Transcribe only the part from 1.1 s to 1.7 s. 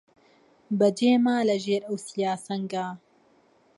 ما لە